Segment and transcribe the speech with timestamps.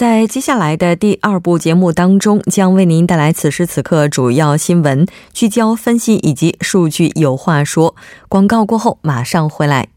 [0.00, 7.94] 在接下来的第二部节目当中，将为您带来此时此刻主要新闻聚焦分析以及数据有话说。
[8.26, 9.88] 广告过后马上回来。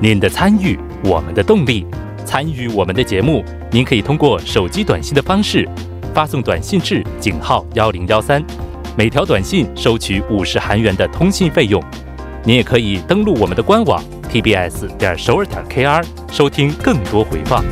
[0.00, 1.86] 您的参与，我们的动力。
[2.24, 5.68] 参与我们的节目，您可以通过手机短信的方式
[6.12, 8.44] 发送短信至井号幺零幺三，
[8.98, 11.80] 每条短信收取五十韩元的通信费用。
[12.44, 14.02] 您也可以登录我们的官网。
[14.32, 17.62] Tbs 点首尔点 kr 收听更多回放。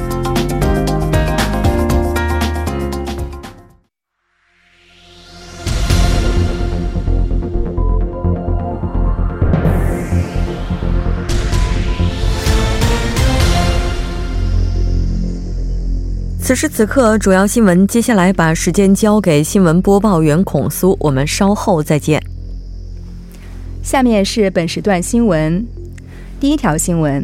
[16.38, 17.86] 此时此刻，主要新闻。
[17.86, 22.22] 接下来把时间交给新闻播报员孔苏，我们稍后再见。
[23.82, 25.66] 下面是本时段新闻。
[26.40, 27.22] 第一条新闻：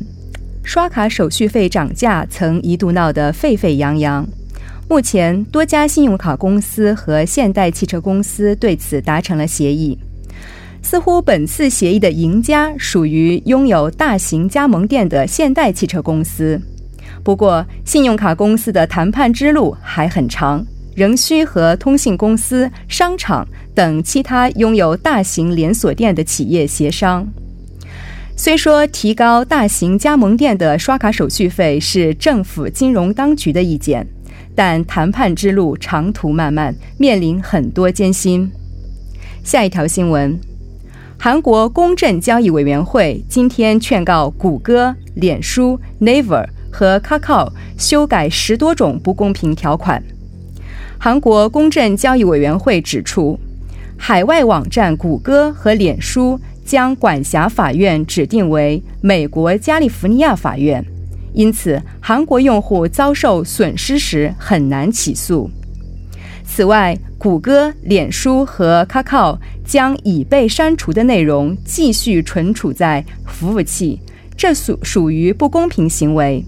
[0.62, 4.28] 刷卡手续费涨价曾一度闹得沸沸扬扬。
[4.90, 9.98] 目前，多家信用卡公司和现代汽车公司对此达成了协议。
[10.82, 16.60] 似乎本次协议的赢家属于拥有大型加盟店的现代汽车公司。
[17.24, 20.62] 不过，信用卡公司的谈判之路还很长，
[20.94, 27.26] 仍需和通信公司、商场等其他拥有大型连锁店的企业协商。
[28.38, 34.06] 虽说提高大型加盟店的刷卡手续费是政府金融当局的意见，
[34.54, 38.50] 但谈判之路长途漫漫，面临很多艰辛。
[39.42, 40.38] 下一条新闻：
[41.18, 50.02] 韩国公正交易委员会今天劝告谷歌、脸书、Naver 和 Kakao 修改十多种不公平条款。
[50.98, 53.40] 韩国公正交易委员会指出，
[53.96, 56.38] 海外网站谷歌和脸书。
[56.66, 60.84] 将管辖法院指定为美国加利福尼亚法院，
[61.32, 65.48] 因此韩国用户遭受损失时很难起诉。
[66.44, 74.00] 此外，谷歌、脸书和 Kakao 将已被删除的内容继续存储在服务器，
[74.36, 76.44] 这属属于不公平行为。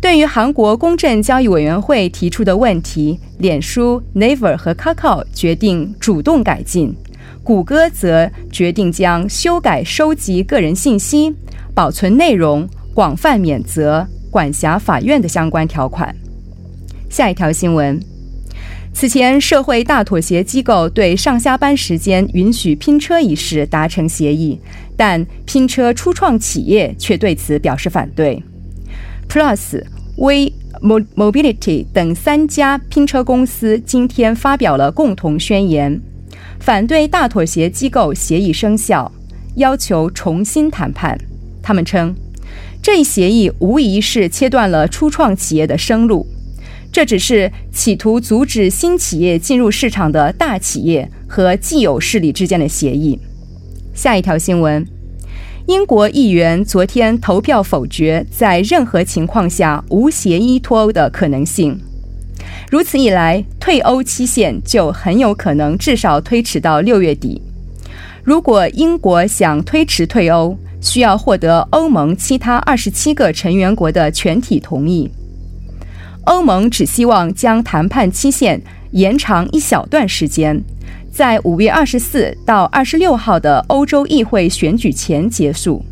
[0.00, 6.94] 对于韩国公正交易委员会提出的问题，脸书、Naver 和 Kakao 决定主动改进。
[7.42, 11.34] 谷歌则决定将修改收集个人信息、
[11.74, 16.14] 保存内容、广泛免责、管辖法院的相关条款。
[17.10, 18.00] 下一条新闻：
[18.94, 24.60] 此前，社会大妥协机构对上下班时间允许拼车一事达成协议，
[24.96, 28.40] 但拼车初创企业却对此表示反对。
[29.28, 29.82] Plus、
[30.16, 36.00] V Mobility 等三家拼车公司今天发表了共同宣言。
[36.60, 39.10] 反对大妥协机构协议生效，
[39.56, 41.18] 要求重新谈判。
[41.62, 42.14] 他们称，
[42.82, 46.26] 这一协议无疑是切断了初创企业的生路。
[46.92, 53.18] 这只是企图阻止新企业进入市场的大企业和既有势力之间的协议。
[53.94, 54.86] 下一条新闻：
[55.66, 61.80] 英国议员昨天投票否决在任何情况下无协议脱欧的可能性。
[62.72, 67.38] 如此一来，退欧期限就很有可能至少推迟到六月底。
[68.24, 75.10] 如果英国想推迟退欧，需要获得欧盟其他二十七个成员国的全体同意。
[76.24, 78.58] 欧盟只希望将谈判期限
[78.92, 80.58] 延长一小段时间，
[81.12, 85.84] 在五月二十四到二十六号的欧洲议会选举前结束。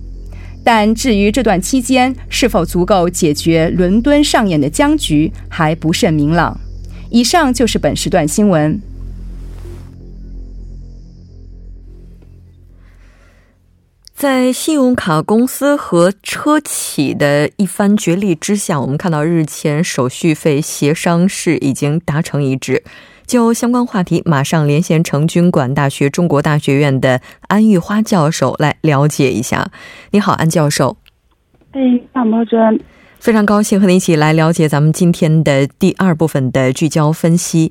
[0.64, 6.58] 但至于这段期间是否足够解决伦敦上演的僵局，还不甚明朗。
[7.10, 8.80] 以上就是本时段新闻。
[14.14, 22.84] 在信用卡公司和车企的一番角力之下，我们看到日前手续费协商是已经达成一致。
[23.26, 29.70] 就相关话题，马上连线成均馆大学中国大学院的安玉花教授来了解一下。
[30.10, 30.96] 你好，安教授。
[31.70, 31.80] 哎，
[32.12, 32.78] 大毛真，
[33.20, 37.70] 非常高兴和你一起来了解咱们今天的第二部分的聚焦分析。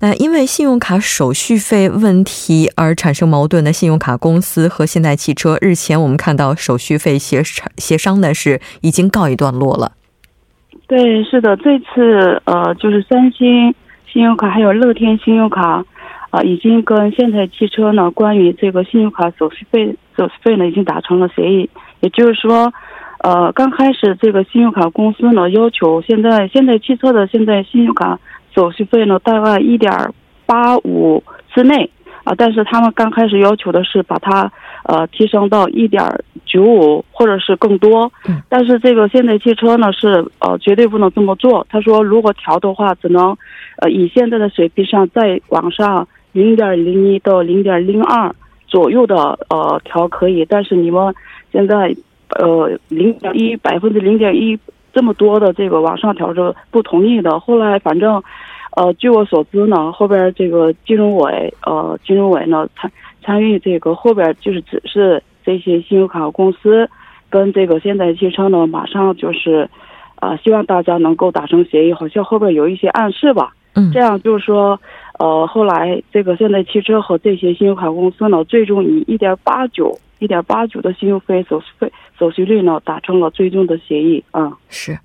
[0.00, 7.42] 那因为信用卡手续费问题而产生矛盾的信用卡公司和现代汽车，日前我们看到手续费协
[7.76, 9.92] 协商呢是已经告一段落了。
[10.86, 13.74] 对，是的，这次呃就是三星。
[14.10, 15.84] 信用卡还有乐天信用卡，
[16.30, 21.68] 啊，已经跟现代汽车呢关于这个信用卡手续费手续费呢已经达成了协议。
[22.00, 22.72] 也就是说，
[23.18, 28.18] 呃，刚开始这个信用卡公司呢要求现在现代汽车的现在信用卡
[28.54, 29.92] 手续费呢大概一点
[30.44, 31.22] 八五
[31.54, 31.90] 之内。
[32.24, 34.50] 啊，但是他们刚开始要求的是把它
[34.82, 36.02] 呃提升到一点
[36.44, 38.10] 九五或者是更多，
[38.48, 41.64] 但是这个现代汽车呢是呃绝对不能这么做。
[41.70, 43.36] 他说如果调的话，只能
[43.76, 48.34] 呃以现在的水平上再往上零点零一到零点零二
[48.66, 51.14] 左右的呃调可以，但是你们
[51.52, 51.94] 现在
[52.30, 54.58] 呃零点一百分之零点一
[54.92, 57.38] 这么多的这个往上调是不同意的。
[57.40, 58.22] 后来反正。
[58.78, 62.92] 呃，据我所知呢，后边这个金融委，呃，金融委呢参
[63.24, 66.86] 参与这个后边就是只是这些信用卡公司
[67.30, 69.66] 跟这个现代汽车呢，马上就是，
[70.16, 73.54] 呃，希望大家能够达成协议，好像后边有一些暗示吧。
[73.76, 73.90] 嗯。
[73.94, 74.78] 这样就是说，
[75.18, 84.24] 呃，后来这个现代汽车和这些信用卡公司呢，最终以一点八九、一点八九的信用费手续费手续率呢，达成了最终的协议。
[84.30, 84.98] 啊，是。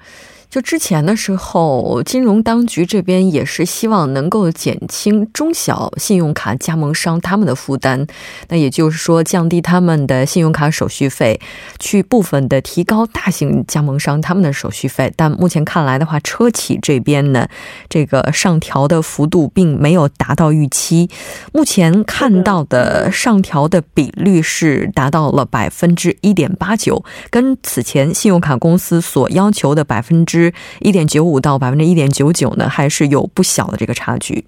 [0.52, 8.06] 就之前的时候，金融当局这边也是希望能够减轻中小信用卡加盟商他们的负担，
[8.50, 11.40] 那也就是说降低他们的信用卡手续费，
[11.80, 15.10] 去部分的提高大型加盟商他们的手续费。
[15.16, 17.48] 但目前看来的话，车企这边呢，
[17.88, 21.10] 这个上调的幅度并没有达到预期。
[21.54, 30.41] 目前看到的上调的比率是达到了百分之一点八九，跟此前信用卡公司所要求的百分之。
[30.80, 34.46] 一点九五到百分之一点九九呢，还是有不小的这个差距。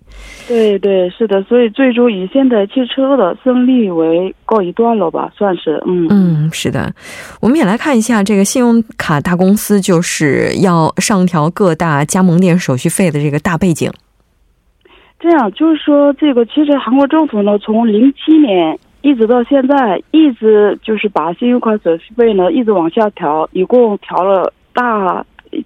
[0.47, 5.81] 对对，是的，所以最终以现代汽车的胜利为告一段落吧，算是。
[5.85, 6.93] 嗯嗯，是的。
[7.41, 13.91] 我们也来看一下这个信用卡大公司就是要上调各大加盟店手续费的这个大背景。
[15.19, 25.25] 这样就是说，这个其实韩国政府呢，从零七年一直到现在，一直就是把信用卡手续费呢一直往下调，一共调了大。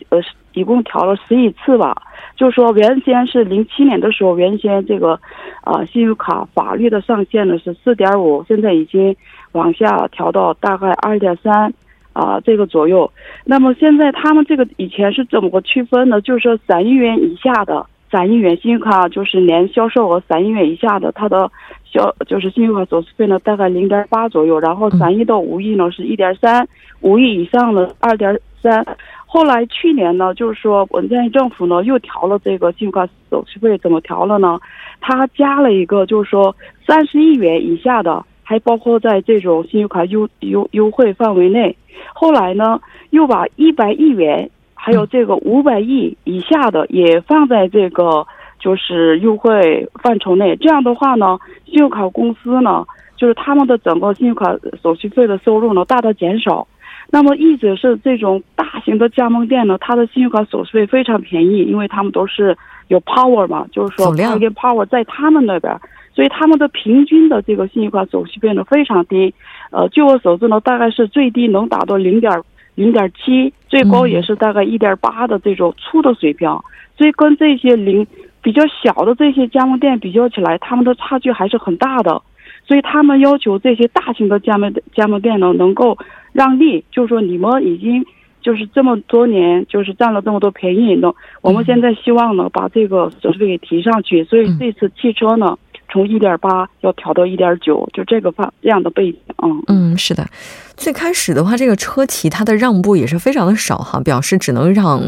[0.10, 0.20] 呃，
[0.54, 1.96] 一共调了十一次吧。
[2.36, 5.20] 就是说，原先是零七年的时候，原先这个，
[5.62, 9.16] 啊，信用卡法律的上限呢是四点五，现在已经
[9.54, 11.74] 往下调到大概二点三，
[12.14, 13.12] 啊，这个左右。
[13.44, 16.22] 那么现在他们这个以前是怎么个区分呢？
[16.22, 21.52] 就是说，三亿元以下的三亿元信用卡，就是年销售额三亿元以下的，它的
[21.86, 24.60] 销就是信用卡手续费呢大概零点八左右。
[24.60, 26.68] 然后三亿到五亿呢是一点三，
[27.02, 28.86] 五亿以上的二点三。
[29.30, 34.58] 后来去年呢，就是说文在寅政府呢又调了这个信用卡手续费，怎么调了呢？
[35.02, 36.56] 他加了一个，就是说
[36.88, 41.76] 三十亿元以下的，还包括在这种信用卡优优优惠范围内。
[42.14, 42.80] 后来呢，
[43.10, 48.26] 又把一百亿元还有这个五百亿以下的也放在这个
[48.60, 50.56] 就是优惠范畴内。
[50.56, 52.86] 这样的话呢，信用卡公司呢，
[53.18, 56.66] 就是他们的整个信用卡手续费的收入呢大大减少。
[57.10, 62.58] 那么一直是这种大型的加盟店呢，它的信用卡手续费非常便宜，因为他们都是
[62.90, 65.74] 有 power 嘛，就是说 power 在他们那边，
[66.14, 69.34] 所以他们的平均的这个信用卡手续费呢非常低。
[69.72, 72.44] 呃，据我所知呢，大概是最低能达到零点
[72.76, 76.50] 零点七，最高也是大概一点八的这种粗的水平。
[76.98, 78.06] 所以跟这些零
[78.42, 82.22] 比较小的这些加盟店比较起来，他们的差距还是很大的。
[82.66, 85.98] 所以他们要求这些大型的加盟加盟店呢，能够
[86.38, 88.06] 让利，就是说你们已经
[88.44, 94.24] 就是这么多年就是占了这么多便宜，呢，我们现在希望呢把这个手续费给提上去。
[94.24, 95.58] 所以这次汽车呢，
[95.92, 99.20] 从一点八要调到一点九，就这个方这样的背景。
[99.42, 100.28] 嗯嗯，是的。
[100.76, 105.02] 最开始的话，这个车企它的让步也是非常的少哈，表示只能让。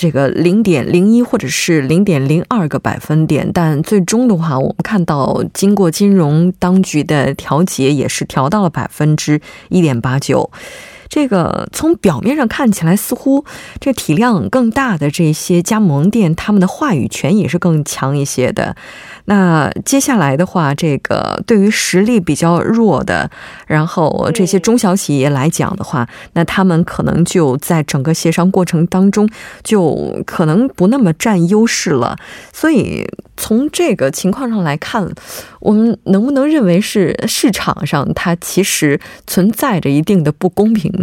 [0.00, 9.40] 这个零点零一或者是零点零二个百分点，但最终的话，我们看到经过金融当局的调节，也是调到了百分之
[9.70, 10.52] 一点八九。
[11.08, 13.44] 这个从表面上看起来，似乎
[13.80, 18.76] 这体量更大的这些加盟店，他们的话语权也是更强一些的。
[19.24, 23.30] 那接下来的话，这个对于实力比较弱的，
[23.66, 29.28] 然后这些中小企业来讲的话，那他们可能就在整个协商过程当中，
[29.62, 32.16] 就可能不那么占优势了。
[32.52, 35.06] 所以从这个情况上来看，
[35.60, 40.97] 我们能不能认为是市场上它其实存在着一定的不公平呢？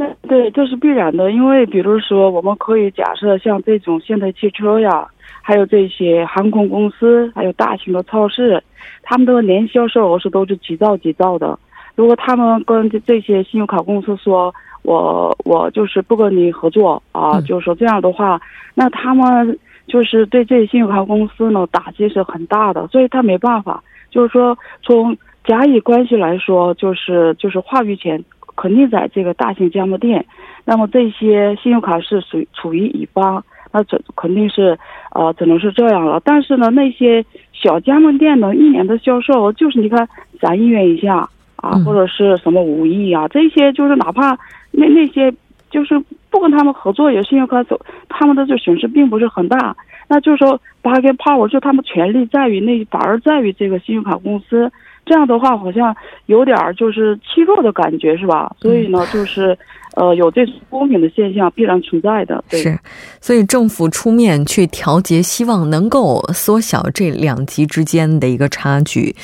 [0.00, 5.06] 那对，这是必然的，因为比如说，我们可以假设像这种现代汽车呀。
[5.42, 8.62] 还有这些航空公司，还有大型的超市，
[9.02, 11.58] 他们的年销售额是都是几兆几兆的。
[11.96, 18.40] 如果他们跟这些信用卡公司说，我我就是不跟你合作啊，就是说这样的话，
[18.74, 28.22] 那他们就是对这些信用卡公司呢打击是很大的，所以他没办法，就是说从甲乙关系来说，就是就是话语权
[28.60, 30.24] 肯定在这个大型加盟店，
[30.64, 34.78] 那么这些信用卡是属于处于乙方，那这肯定是
[35.12, 36.20] 呃只能是这样了。
[36.24, 40.06] 但是呢，那些小加盟店呢，一年的销售额就是你看
[40.40, 44.38] 三亿元以下啊，或者是什么五亿啊，这些就是哪怕
[44.70, 45.32] 那那些。
[45.70, 45.96] 就是
[46.30, 49.76] 不跟他们合作，也信用卡走，他们的这损失并不是很大。
[50.08, 54.68] 那就是说，bargain power 就他们权利在于那，反而在于这个信用卡公司。
[55.10, 55.92] 这样的话，好像
[56.26, 58.54] 有点儿就是欺弱的感觉，是吧？
[58.60, 59.58] 所以呢，就是
[59.96, 62.44] 呃，有这种不公平的现象必然存在的。
[62.50, 62.78] 是，
[63.20, 69.16] 所以政府出面去调节，希望能够缩小这两极之间的一个差距。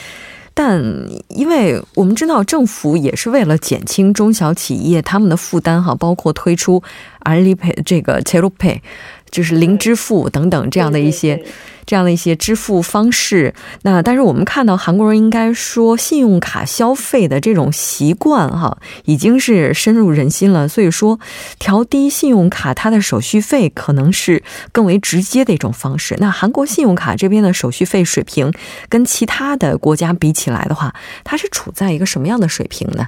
[0.52, 0.82] 但
[1.28, 6.82] 因为我们知道，政府也是为了减轻中小企业他们的负担哈，包括推出
[7.24, 8.80] Alipay 这个 c h e r o Pay。
[9.30, 11.42] 就是零支付等等这样的一些，
[11.84, 13.54] 这样的一些支付方式。
[13.82, 20.66] 那但是我们看到韩国人应该说信用卡消费的这种习惯哈，已经是深入人心了。
[20.68, 21.18] 所以说
[21.58, 24.42] 调低信用卡它的手续费可能是
[24.72, 26.16] 更为直接的一种方式。
[26.18, 28.52] 那韩国信用卡这边的手续费水平
[28.88, 33.06] 跟其他的国家比起来的话，它是处在一个什么样的水平呢？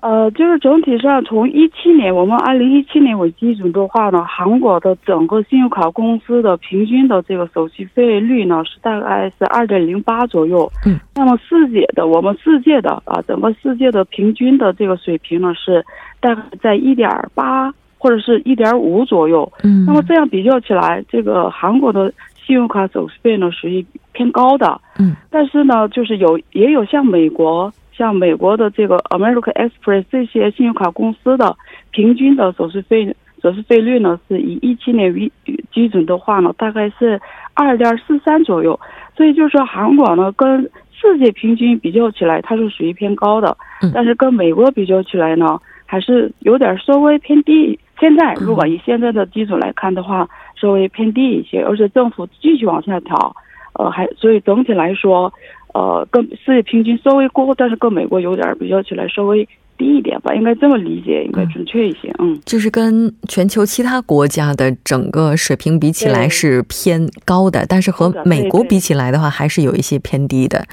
[0.00, 10.70] 呃，就是整体上从一七年，我们二零一七年为基准的话呢，韩国的整个信用卡公司的平均的这个手续费率呢是大概是二点零八左右。
[10.86, 11.00] 嗯。
[11.16, 15.84] 那么世界的我们世界的啊，整个世界的平均的这个水平呢是
[16.20, 19.52] 大概在一点八或者是一点五左右。
[19.64, 19.84] 嗯。
[19.84, 24.80] 那么这样比较起来，这个韩国的信用卡手续费呢属于偏高的。
[25.00, 25.16] 嗯。
[25.28, 27.72] 但是呢，就是有也有像美国。
[27.98, 31.56] 像美国的这个 American Express 这些信用卡公司的
[31.90, 35.32] 平均的手续费手续费率呢，是以一七年为
[35.72, 37.20] 基准的话呢，大概是
[37.54, 38.78] 二点四三左右。
[39.16, 43.56] 所以就是说，韩国呢跟世界平均比较起来，它是属于偏高的。
[43.92, 47.76] 但是跟美国比较起来呢，还是有点稍微偏低。
[47.98, 53.34] 现在如果以现在的基准来看的话，稍微偏低一些，而且政府继续往下调，
[53.74, 55.32] 呃，还所以整体来说。
[55.78, 62.12] 呃，跟世界平均稍微高，但是跟美国有点比较起来稍微低一点吧，应该这么理解，应该准确一些。
[62.18, 70.66] 嗯，就是跟全球其他国家的整个水平比起来是偏高的，但是和美国比起来的话，还是有一些偏低的。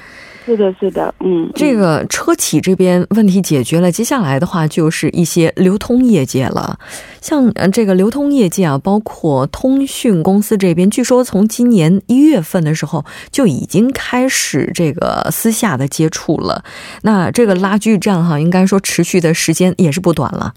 [0.47, 6.77] 是的，是的，嗯，这个车企这边问题解决了，接下来的话就是一些流通业界了。
[7.19, 16.63] 像呃这个流通业界啊，包括通讯公司这边，据说从今年一月份的时候就已经开始这个私下的接触了。
[17.01, 20.54] 那这个拉锯战哈，应该说持续的时间也是不短了。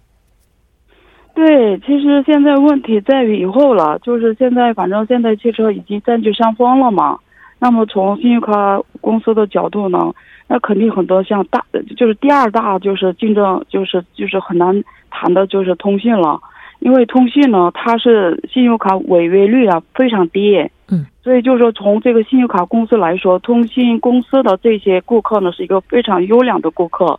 [1.34, 7.18] 对，其实现在问题在于以后了，就是现在反正现在汽车已经占据上风了嘛。
[7.60, 10.12] 那么从信用卡公司的角度呢，
[10.46, 11.64] 那肯定很多像大
[11.96, 16.40] 就是第二大就是竞争就是就是很难谈的就是通信了，
[16.80, 20.56] 因为通信呢它是信用卡违约率啊非常低，
[20.88, 27.18] 嗯，所以就是说从这个信用卡公司来说，通信公司的这些顾客呢是一个非常优良的顾客，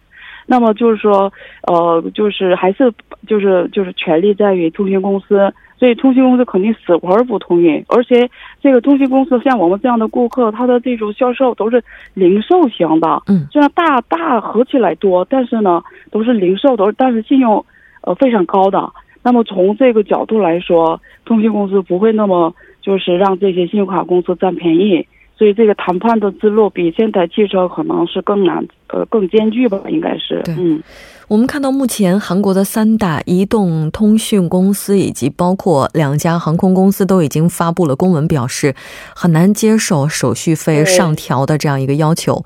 [0.50, 1.32] 那么就是说
[1.68, 2.91] 呃就是还是
[3.27, 5.53] 就是就是权利在于通讯公司。
[5.79, 8.29] 所以通讯公司肯定死活不通运，而且
[8.62, 11.82] 这个通讯公司像我们这样的顾客，他的这种销售都是
[12.13, 17.65] 零售型的，嗯，虽然大大合起来多，但是呢都是零售，都是但是信用
[18.01, 18.91] 呃非常高的。
[19.24, 30.81] 那么从这个角度来说，通讯公司不会那么就是让这些信用卡公司占便宜，所以这个谈判的之路比现代汽车可能是更难，呃更艰巨吧，应该是，嗯。
[31.27, 38.74] 我们看到，目前韩国的三大移动通讯公司以及包括两家航空公司都已经发布了公文，表示
[39.15, 42.43] 很难接受手续费上调的这样一个要求。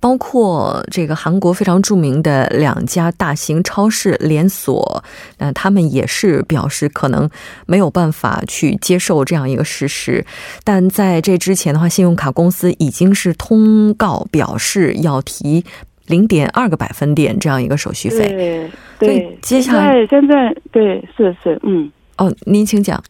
[0.00, 5.02] 包括这个韩国非常著名的两家大型超市连锁，
[5.38, 7.30] 那他们也是表示可能
[7.64, 10.26] 没有办法去接受这样一个事实。
[10.62, 15.64] 但在这之前的话，信用卡公司已经是通告表示要提。
[16.06, 19.38] 零点二个百分点这样一个手续费，对对。
[19.40, 23.02] 接下来现在对是是嗯哦，您请讲。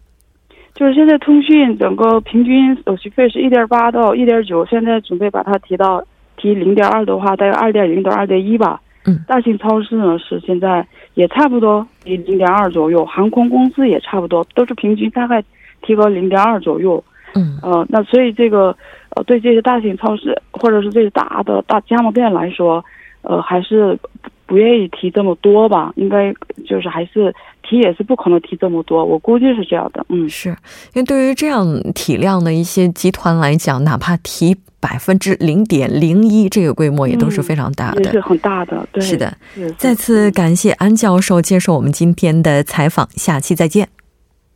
[0.75, 6.05] 就是现在通讯整个平均手续费是一点八到一点九，现在准备把它提到
[6.37, 8.81] 提零点二的话，大概二点零到二点一吧。
[9.07, 9.25] 嗯。
[9.27, 15.43] 大型超市呢是现在也差不多零零点二左右，航空公司也差不多，都是平均大概
[15.83, 17.03] 提高零点二左右。
[17.35, 17.59] 嗯。
[17.63, 18.77] 呃，那所以这个。
[19.15, 22.85] 呃，对这些大型超市或者是这些大的大加盟店来说，
[23.23, 23.99] 呃，还是
[24.47, 26.35] 不愿意提这么多吧，应该
[26.67, 30.05] 就是还是提也是不可能提这么多，我估计是这样的。
[30.09, 30.57] 嗯，是因
[30.97, 38.87] 为对于这样体量的一些集团来讲，哪怕提百分之零点零一，这个规模也都是非常大的，也是很大的。
[38.93, 39.33] 对，是的。
[39.55, 43.89] 是再次感谢安教授接受我们今天的采访，下期再见。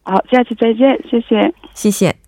[0.03, 1.55] 好，下期再见，谢谢。
[1.75, 2.27] 谢谢。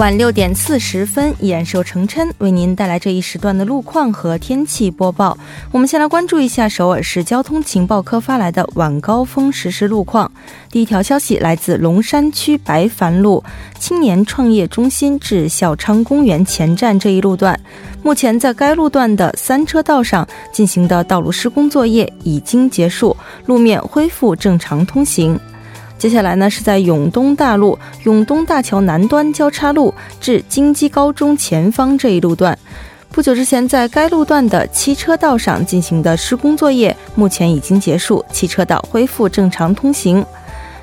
[0.00, 5.36] 晚六点四十分，依然是由程琛为您带来这一时段的路况和天气播报。
[5.70, 10.32] 我们先来关注一下首尔市交通情报科发来的晚高峰实时路况。
[10.70, 13.44] 第一条消息来自龙山区白帆路
[13.78, 17.60] 青年创业中心至孝昌公园前站这一路段，
[18.02, 23.14] 目前在该路段的三车道上进行的道路施工作业已经结束，
[23.44, 25.38] 路面恢复正常通行。
[26.00, 32.58] 接下来呢，是在永东大路永东大桥南端交叉路至京基高中前方这一路段，
[33.10, 40.24] 不久之前在该路段的七车道上进行的施工作业目前已经结束，七车道恢复正常通行。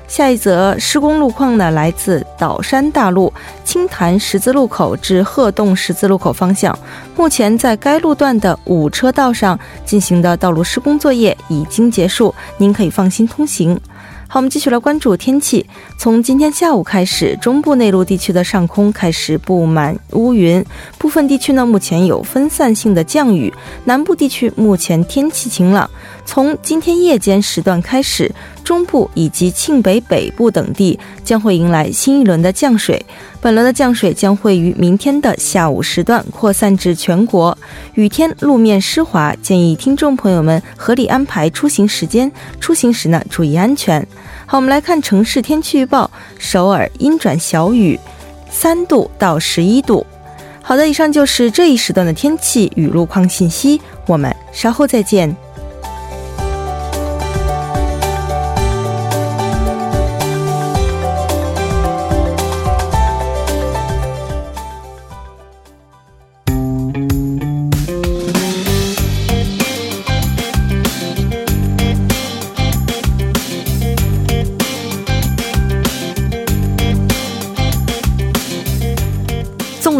[0.06, 3.32] 下一则施工路况呢，来自岛山大路
[3.64, 6.78] 青潭十字路口至鹤洞十字路口方向，
[7.16, 13.78] 目前在该路段的五车道上进行的道路施工作业已经结束，您可以放心通行。
[14.30, 15.64] 好，我们继续来关注天气。
[15.96, 20.62] 从今天下午开始，中部内陆地区的上空开始布满乌云，
[20.98, 23.50] 部分地区呢目前有分散性的降雨。
[23.86, 25.88] 南部地区目前天气晴朗。
[26.26, 28.30] 从今天夜间时段开始，
[28.68, 33.02] 中部以及庆北北部等地将会迎来新一轮的降水。
[33.40, 37.56] 本轮的降水将会于明天的下午时段扩散至全国。
[37.94, 42.30] 雨天路面湿滑，建议听众朋友们合理安排出行时间。
[42.60, 44.06] 出行时呢，注意安全。
[44.44, 47.98] 好，我们来看城市天气预报：首尔阴转小雨，
[48.50, 50.04] 三度到十一度。
[50.60, 53.80] 好的，以上就是这一时段的天气与路况信息。
[54.04, 55.34] 我们稍后再见。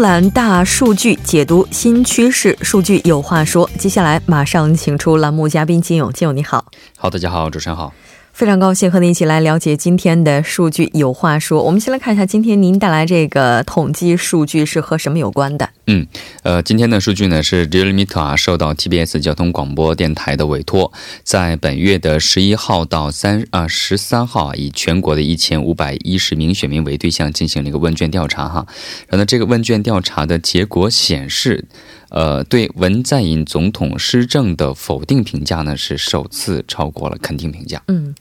[0.09, 3.69] 览大数据，解读新趋势，数据有话说。
[3.77, 6.65] 接下来马上请出栏目嘉宾金勇，金勇你好。
[6.97, 7.93] 好，大家好，主持人好。
[8.33, 11.61] 非常高兴和您一起来了解今天的数据有话说。
[11.61, 15.69] 我们先来看一下今天您带来这个统计数据是和什么有关的？
[15.91, 16.05] 嗯，
[16.43, 28.67] 呃，今天的数据呢是 j e r e m i t a 受到 TBS 交通广播电台的委托，在本月的十一号到三啊十三号啊，以全国的一千五百一十名选民为对象进行了一个问卷调查哈。
[29.07, 31.65] 然后呢，这个问卷调查的结果显示。
[32.11, 37.79] 呃，对文在寅总统施政的否定评价呢，是首次超过了肯定评价。
[37.87, 38.15] 嗯。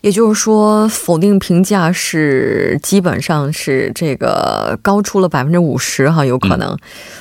[0.00, 6.76] 也就是说，否定评价是基本上是这个高出了百分之五十哈，有可能。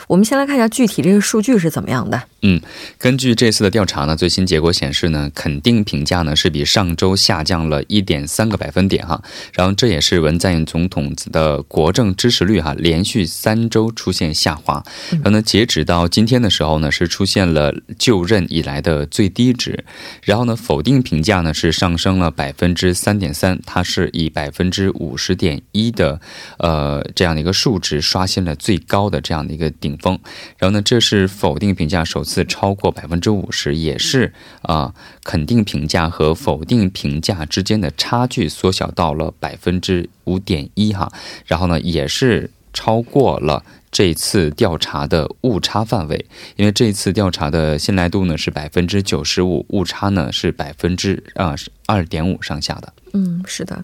[0.07, 2.21] 我们先来看一下具体这个数据是怎么样的。
[2.47, 2.61] 嗯，
[2.97, 9.21] 根据这次的调查呢，最新结果显示呢，肯定评价呢是比上周下降了一点三个百分点哈。
[9.53, 14.83] 然后这也是文在寅总统的国政支持率哈，连续三周出现下滑。
[15.09, 19.83] 然后呢，截止到今天的时候呢，是出现了就任以来的最低值。
[20.21, 22.67] 然后呢，否定评价呢是上升了百分。
[22.67, 26.19] 分之三点三，它是以百分之五十点一的，
[26.57, 30.19] 呃，这样的一个数值刷新了最高的这样的一个顶峰。
[30.57, 41.11] 然后呢，这是否定评价首次超过百分之五十，也是啊，肯定评价和否定评价之间的差距缩小到了百分之五点一哈。
[41.45, 43.63] 然后呢，也是超过了。
[43.89, 46.25] 这次调查的误差范围，
[46.57, 51.55] 因为这次调查的信赖度呢是百分之九十五，误差呢是百分之啊
[51.87, 52.93] 二点五上下的。
[53.13, 53.83] 嗯，是的，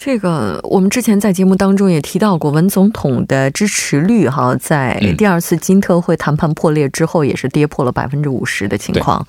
[0.00, 9.26] 这个我们之前在节目当中也提到过，文总统的支持率哈，在第二次金特会谈判破裂之后，也是跌破了百分之五十的情况。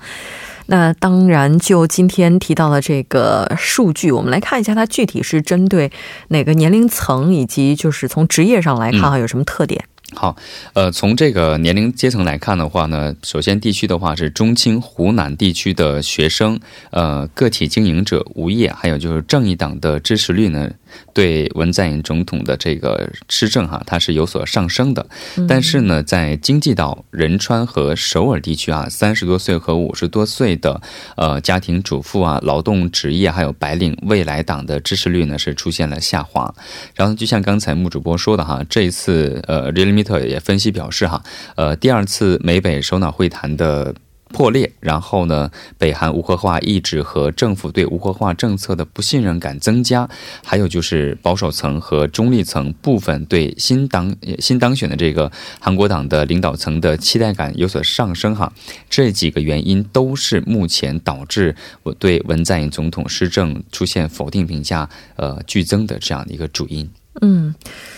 [0.66, 5.92] 那当然，就今天提到的这个数据，我们来看一下，它具体是针对
[6.28, 9.84] 哪个年龄层，以及就是从职业上来看哈，有什么特点？
[10.14, 10.36] 好，
[10.74, 20.70] 呃，从这个年龄阶层来看的话呢，首先地区的话是中青湖南地区的学生，呃，个体经营者、无业，还有就是正义党的支持率呢
[21.12, 25.06] 对文在寅总统的这个施政哈，它是有所上升的。
[25.48, 30.80] 但是呢，在京畿岛、仁川和首尔地区啊，三十多岁和五十多岁的
[31.16, 36.54] 呃家庭主妇啊、劳动职业还有白领未来党的支持率呢是出现了下滑。
[36.94, 41.22] 然后就像刚才穆主播说的哈，这一次呃 r e a l m e t e r 也分析表示哈，
[41.56, 43.94] 呃第二次美北首脑会谈的。
[44.32, 50.08] 破裂，然后呢，北韩无核化意志和政府对无核化政策的不信任感增加，
[50.42, 58.52] 还有就是保守层和中立层部分对新当新当选的这个韩国党的领导层的期待感有所上升哈，
[58.88, 66.88] 这几个原因都是目前导致我对文在寅总统施政出现否定评价呃剧增的这样的一个主因。
[67.20, 67.54] 嗯。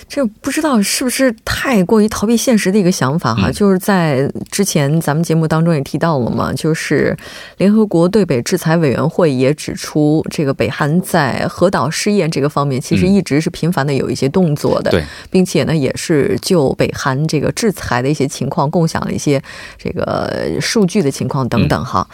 [0.06, 3.50] 这不知道是不是太过于逃避现实的一个想法哈？
[3.50, 7.16] 就是在之前咱们节目当中也提到了嘛，就是
[7.56, 19.42] 联合国对北制裁委员会也指出，这个北韩在核岛试验这个方面其实一直是频繁的有一些动作的，对，并且呢也是就北韩这个制裁的一些情况共享了一些
[19.78, 22.06] 这个数据的情况等等哈。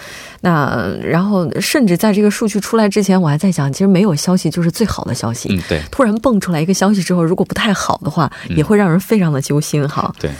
[0.42, 5.48] 那然后甚至在这个数据出来之前，我还在想，其实没有消息就是最好的消息。
[5.52, 5.82] 嗯，对。
[5.90, 7.80] 突然蹦出来一个消息之后，如果不太好。
[7.90, 10.14] 好的话，也会让人非常的揪心哈。
[10.20, 10.30] 对。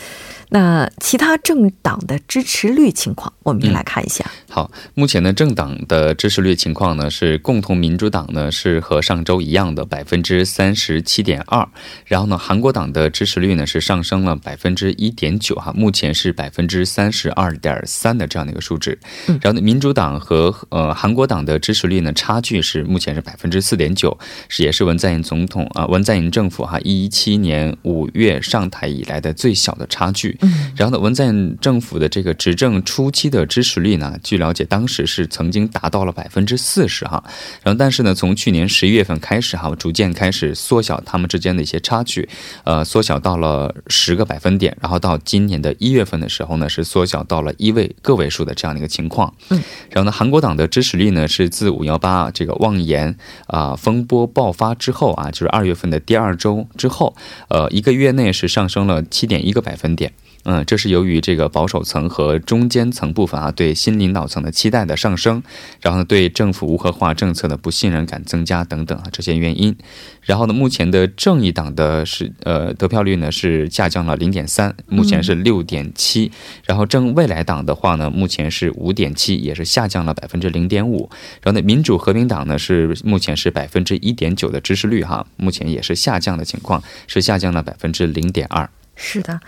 [0.51, 4.29] 那其他政党的支持率情况，我们也来看一下。
[4.49, 11.69] 好，目前的政党的支持率情况呢，是共同民主党呢是和上周一样的百分之三十七点二，
[12.05, 18.99] 然后呢，韩国党的支持率呢是上升了百分之一点九哈，目前是百分之三十二点三的这样的一个数值。
[19.27, 30.37] 然后呢，民主党和呃韩国党的支持率呢差距是目前是百分之四点九，是也是文在寅总统啊文在寅政府哈一七年五月上台以来的最小的差距。
[30.41, 37.23] 嗯，然后呢，文在寅政府的这个执政初期的支持率呢，据了解，当时是曾经达到了百分之四十哈。
[37.63, 42.29] 然后，但是呢，从去年十一月份开始哈，逐渐开始缩小他们之间的一些差距，
[42.65, 44.77] 呃，缩小到了十个百分点。
[44.81, 49.35] 然后到今年的一月份的时候呢，是缩小到了一位个位数的这样的一个情况。
[49.51, 53.15] 嗯，然后呢，韩国党的支持率呢，是自五幺八这个妄言
[53.47, 57.15] 啊风波爆发之后啊，就是二月份的第二周之后，
[57.49, 60.13] 呃，一个月内是上升了七点一个百分点。
[60.45, 65.43] 嗯，这是由于这个保守层和中间层部分啊，对新领导层的期待的上升，
[65.83, 69.77] 然后呢，对政府无核化政策的不信任感增加等等啊这些原因。
[70.23, 76.33] 然后呢，目前的正义党的是呃得票率呢是下降了零点三，目前是六点七。
[76.65, 81.11] 然后正未来党的话呢，目前是五点七，也是下降了百分之零点五。
[81.43, 88.67] 然后呢，民主和平党呢是目前是百分之一点九的支持率哈，目前也是下降的情况，是下降了百分之零点二。
[88.97, 89.39] 是的。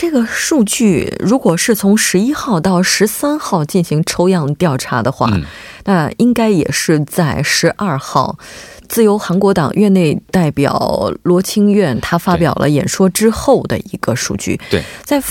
[0.00, 5.30] 这个数据如果是从十一号到十三号进行抽样调查的话，
[5.84, 8.38] 那应该也是在十二号，
[8.88, 14.58] 自由韩国党院内代表罗清苑他发表了演说之后的一个数据。
[14.70, 15.22] 对，在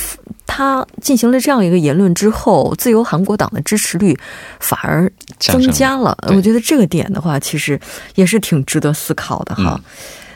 [0.46, 4.16] 他进行了这样一个言论之后，自由韩国党的支持率
[4.60, 6.16] 反而增加了。
[6.28, 7.80] 我觉得这个点的话，其实
[8.14, 9.82] 也是挺值得思考的哈。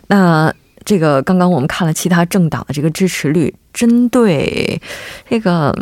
[0.07, 0.51] 那。
[0.85, 4.81] 这个刚刚我们看了其他政党的这个支持率，针对
[5.29, 5.73] 这个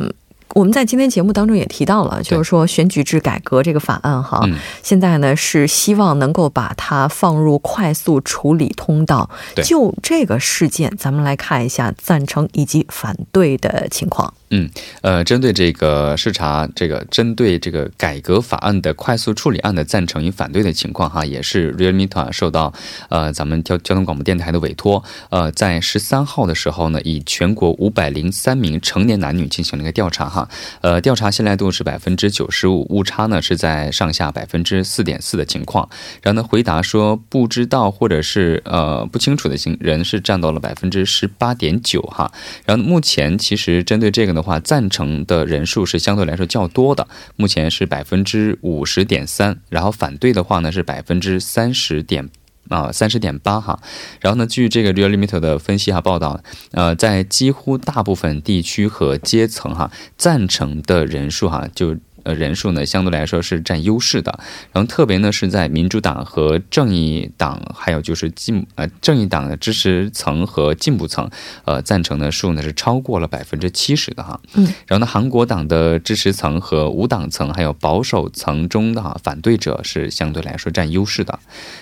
[0.54, 4.46] 我们在今天节目当中也提到了，就是说选举制改革这个法案哈，
[4.84, 9.30] 现在呢是希望能够把它放入快速处理通道。
[9.64, 14.34] 就这个事件，咱们来看一下赞成以及反对的情况。
[14.54, 14.70] 嗯，
[15.02, 22.74] 呃，针对这个视察这个针对这个改革法案的快速处理案的赞成与反对的情况哈，也是 Realme 团受到
[23.08, 30.50] 呃咱们交交通广播电台的委托，呃，在十三号的时候呢，以全国五百零三名成年男女进行了一个调查哈，
[30.82, 35.88] 呃，调查信赖度是百分之九十五，误差呢是在上下百分之四点四的情况，
[36.22, 42.30] 然后呢回答说不知道或者是呃不清楚的行人是占到了百分之十八点九哈，
[42.66, 44.41] 然后目前其实针对这个呢。
[44.42, 52.30] 话赞成的人数是相对来说较多的，目前是百分之五十点三，然后反对的话呢是百分之三十点
[52.70, 53.80] 啊三十点八哈，
[54.20, 61.98] 然后呢据这个 Real Limit 的分析哈报道，呃在几乎大部分地区和阶层哈赞成的人数哈就。
[62.24, 64.40] 呃，人数呢相对来说是占优势的，
[64.72, 71.30] 然后特别呢是在民主党和正义党，还有就是进呃正义党的支持层和进步层，
[71.66, 74.40] 呃赞成的数呢是超过了百分之七十的哈。
[74.54, 74.66] 嗯。
[74.88, 81.40] 然后呢，韩国党的支持层和无党层还有保守层中的哈反对者是相对来说占优势的。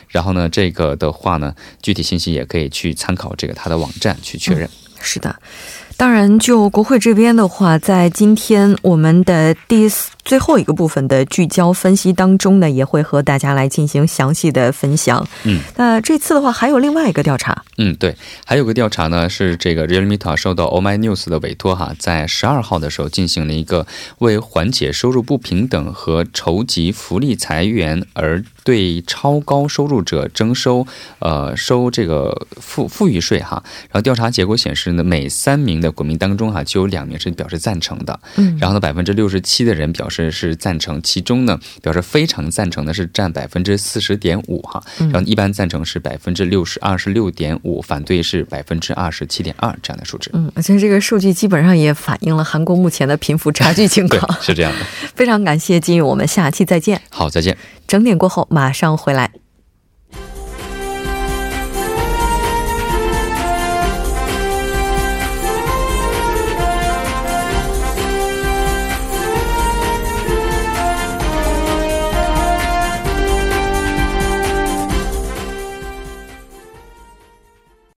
[0.08, 4.70] 然后呢，这个的话呢，具体信息也可以去参考这个他的网站去确认。
[5.02, 5.36] 是的。
[5.96, 9.90] 当然，就国会这边的话，在今天我们的第
[10.30, 15.28] 最后一个部分的聚焦分析当中呢，也会和大家来进行详细的分享。
[15.44, 17.64] 嗯，那这次的话还有另外一个调查。
[17.80, 18.16] 嗯，对，
[18.46, 23.88] 还有个调查呢，是这个 Realme 受到 Oh My News 的委托哈，在十二号的时候进行了一个
[24.20, 28.44] 为缓解收入不平等和筹集福利裁员而。
[28.66, 30.86] 对超高收入者征收，
[31.18, 33.64] 呃，收这个富富裕税哈。
[33.84, 38.20] 然后调查结果显示呢，每三名的国民当中哈，就有两名是表示赞成的。
[38.36, 38.56] 嗯。
[38.60, 44.84] 然后呢，百分之六十七的人表示是赞成，其中呢，表示非常赞成的是占百分之四十点五哈。
[44.98, 50.32] 然后一般赞成是百分之六十二十六点五，反对是百分之二十七点二这样的数值。
[50.34, 54.20] 嗯，而且这个数据基本上也反映了韩国目前的贫富差距情况。
[54.42, 54.80] 是这样的。
[55.14, 57.00] 非常感谢金宇，我们下期再见。
[57.10, 57.56] 好，再见。
[57.88, 59.49] 整点过后马上回来。